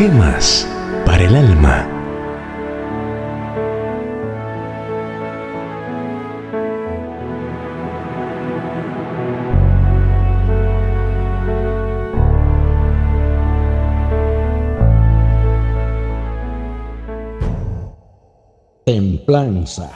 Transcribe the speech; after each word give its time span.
Gemas 0.00 0.66
para 1.04 1.24
el 1.24 1.36
alma. 1.36 1.86
Templanza. 18.86 19.90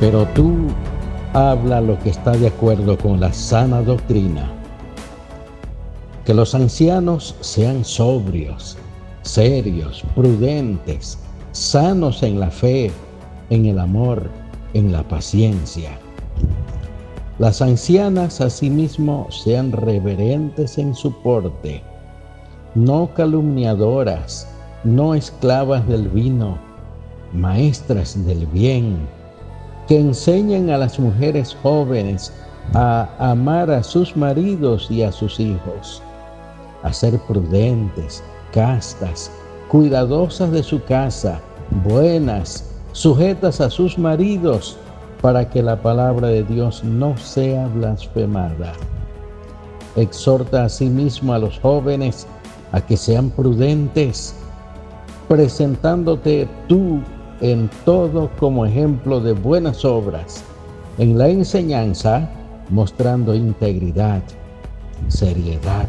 Pero 0.00 0.24
tú 0.28 0.68
habla 1.34 1.82
lo 1.82 1.98
que 1.98 2.08
está 2.08 2.30
de 2.30 2.46
acuerdo 2.46 2.96
con 2.96 3.20
la 3.20 3.30
sana 3.34 3.82
doctrina 3.82 4.57
que 6.28 6.34
los 6.34 6.54
ancianos 6.54 7.34
sean 7.40 7.82
sobrios, 7.86 8.76
serios, 9.22 10.04
prudentes, 10.14 11.18
sanos 11.52 12.22
en 12.22 12.38
la 12.38 12.50
fe, 12.50 12.90
en 13.48 13.64
el 13.64 13.78
amor, 13.78 14.28
en 14.74 14.92
la 14.92 15.02
paciencia. 15.08 15.98
Las 17.38 17.62
ancianas 17.62 18.42
asimismo 18.42 19.26
sean 19.30 19.72
reverentes 19.72 20.76
en 20.76 20.94
su 20.94 21.10
porte, 21.22 21.82
no 22.74 23.08
calumniadoras, 23.14 24.46
no 24.84 25.14
esclavas 25.14 25.88
del 25.88 26.10
vino, 26.10 26.58
maestras 27.32 28.22
del 28.26 28.44
bien, 28.48 28.98
que 29.86 29.98
enseñen 29.98 30.68
a 30.68 30.76
las 30.76 30.98
mujeres 30.98 31.56
jóvenes 31.62 32.30
a 32.74 33.08
amar 33.18 33.70
a 33.70 33.82
sus 33.82 34.14
maridos 34.14 34.90
y 34.90 35.02
a 35.02 35.10
sus 35.10 35.40
hijos 35.40 36.02
a 36.82 36.92
ser 36.92 37.18
prudentes, 37.20 38.22
castas, 38.52 39.30
cuidadosas 39.68 40.50
de 40.50 40.62
su 40.62 40.82
casa, 40.84 41.40
buenas, 41.84 42.70
sujetas 42.92 43.60
a 43.60 43.70
sus 43.70 43.98
maridos, 43.98 44.78
para 45.20 45.48
que 45.48 45.62
la 45.62 45.80
palabra 45.80 46.28
de 46.28 46.44
Dios 46.44 46.84
no 46.84 47.16
sea 47.16 47.66
blasfemada. 47.68 48.72
Exhorta 49.96 50.64
asimismo 50.64 51.32
a 51.32 51.38
los 51.38 51.58
jóvenes 51.58 52.26
a 52.72 52.80
que 52.80 52.96
sean 52.96 53.30
prudentes, 53.30 54.34
presentándote 55.26 56.48
tú 56.68 57.00
en 57.40 57.68
todo 57.84 58.30
como 58.38 58.64
ejemplo 58.64 59.20
de 59.20 59.32
buenas 59.32 59.84
obras, 59.84 60.44
en 60.98 61.18
la 61.18 61.28
enseñanza 61.28 62.28
mostrando 62.70 63.34
integridad, 63.34 64.22
seriedad, 65.08 65.88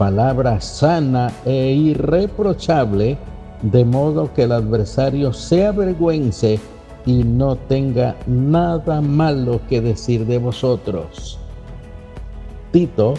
palabra 0.00 0.58
sana 0.62 1.30
e 1.44 1.74
irreprochable, 1.74 3.18
de 3.60 3.84
modo 3.84 4.32
que 4.32 4.44
el 4.44 4.52
adversario 4.52 5.30
se 5.34 5.66
avergüence 5.66 6.58
y 7.04 7.22
no 7.22 7.54
tenga 7.56 8.16
nada 8.26 9.02
malo 9.02 9.60
que 9.68 9.82
decir 9.82 10.24
de 10.24 10.38
vosotros. 10.38 11.38
Tito, 12.72 13.12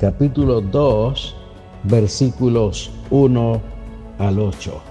capítulo 0.00 0.60
2, 0.60 1.36
versículos 1.84 2.90
1 3.10 3.60
al 4.18 4.40
8. 4.40 4.82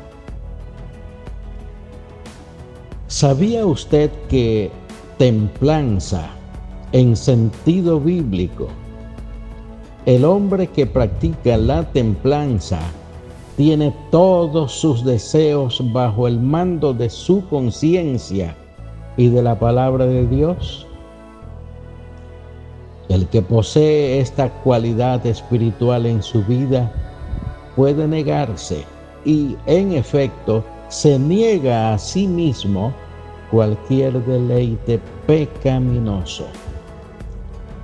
¿Sabía 3.08 3.66
usted 3.66 4.10
que 4.30 4.72
templanza 5.18 6.30
en 6.94 7.18
sentido 7.18 8.00
bíblico 8.00 8.70
el 10.06 10.26
hombre 10.26 10.68
que 10.68 10.86
practica 10.86 11.58
la 11.58 11.84
templanza 11.92 12.80
tiene 13.58 13.94
todos 14.10 14.72
sus 14.72 15.04
deseos 15.04 15.82
bajo 15.92 16.28
el 16.28 16.40
mando 16.40 16.94
de 16.94 17.10
su 17.10 17.46
conciencia 17.48 18.56
y 19.18 19.28
de 19.28 19.42
la 19.42 19.60
palabra 19.60 20.06
de 20.06 20.26
Dios. 20.28 20.88
El 23.10 23.28
que 23.28 23.42
posee 23.42 24.22
esta 24.22 24.50
cualidad 24.64 25.26
espiritual 25.26 26.06
en 26.06 26.24
su 26.24 26.44
vida 26.46 26.92
puede 27.76 28.08
negarse 28.08 28.86
y 29.26 29.58
en 29.66 29.92
efecto 29.92 30.64
se 30.88 31.20
niega 31.20 31.94
a 31.94 31.98
sí 31.98 32.28
mismo 32.28 32.94
cualquier 33.52 34.24
deleite 34.26 35.02
pecaminoso. 35.28 36.46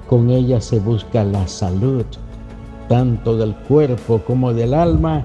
Con 0.08 0.30
ella 0.30 0.62
se 0.62 0.80
busca 0.80 1.24
la 1.24 1.48
salud, 1.48 2.06
tanto 2.88 3.38
del 3.38 3.56
cuerpo 3.68 4.22
como 4.26 4.54
del 4.54 4.74
alma, 4.74 5.24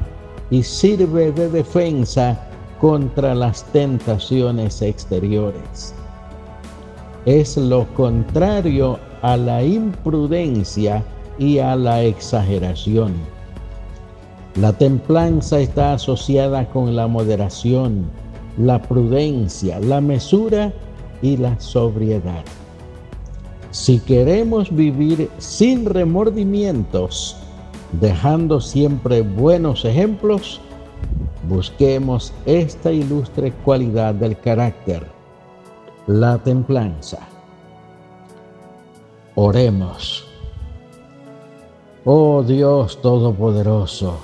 y 0.51 0.63
sirve 0.63 1.33
de 1.33 1.49
defensa 1.49 2.39
contra 2.81 3.35
las 3.35 3.65
tentaciones 3.73 4.83
exteriores. 4.83 5.95
Es 7.27 7.57
lo 7.57 7.87
contrario 7.95 8.99
a 9.23 9.37
la 9.37 9.63
imprudencia 9.63 11.05
y 11.39 11.59
a 11.59 11.77
la 11.77 12.03
exageración. 12.03 13.13
La 14.57 14.73
templanza 14.73 15.61
está 15.61 15.93
asociada 15.93 16.67
con 16.71 16.97
la 16.97 17.07
moderación, 17.07 18.11
la 18.59 18.81
prudencia, 18.81 19.79
la 19.79 20.01
mesura 20.01 20.73
y 21.23 21.37
la 21.37 21.61
sobriedad. 21.61 22.45
Si 23.71 24.01
queremos 24.01 24.75
vivir 24.75 25.31
sin 25.39 25.87
remordimientos, 25.87 27.37
dejando 27.93 28.61
siempre 28.61 29.23
buenos 29.23 29.85
ejemplos, 29.85 30.61
busquemos 31.49 32.33
esta 32.47 32.91
ilustre 32.91 33.53
cualidad 33.65 34.15
del 34.15 34.37
carácter, 34.39 35.07
la 36.09 36.39
templanza. 36.39 37.21
Oremos. 39.37 40.27
Oh 42.05 42.43
Dios 42.43 43.01
Todopoderoso, 43.01 44.19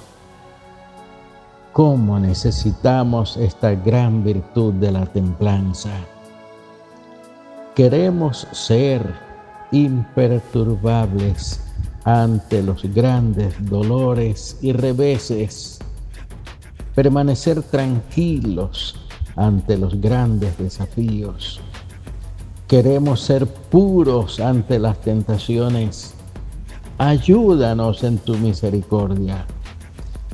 cómo 1.73 2.19
necesitamos 2.19 3.37
esta 3.37 3.77
gran 3.77 4.25
virtud 4.25 4.75
de 4.75 4.91
la 4.91 5.07
templanza. 5.07 5.93
Queremos 7.75 8.49
ser 8.51 9.26
imperturbables 9.85 11.61
ante 12.05 12.63
los 12.63 12.83
grandes 12.95 13.55
dolores 13.69 14.57
y 14.63 14.73
reveses, 14.73 15.79
permanecer 16.95 17.63
tranquilos 17.63 18.95
ante 19.35 19.77
los 19.77 20.01
grandes 20.01 20.57
desafíos. 20.57 21.61
Queremos 22.69 23.21
ser 23.21 23.47
puros 23.47 24.41
ante 24.41 24.79
las 24.79 25.01
tentaciones. 25.01 26.15
Ayúdanos 26.99 28.03
en 28.03 28.19
tu 28.19 28.37
misericordia. 28.39 29.45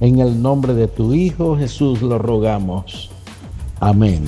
En 0.01 0.21
el 0.21 0.41
nombre 0.41 0.75
de 0.75 0.89
tu 0.89 1.13
Hijo 1.13 1.57
Jesús 1.57 2.01
lo 2.03 2.19
rogamos. 2.19 3.11
Amén. 3.81 4.25